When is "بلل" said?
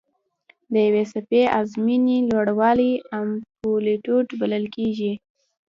4.39-4.65